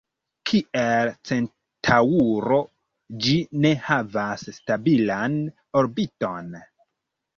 Kiel 0.51 1.09
Centaŭro, 1.31 2.57
ĝi 3.25 3.35
ne 3.67 3.75
havas 3.91 4.47
stabilan 4.59 5.37
orbiton. 5.83 6.53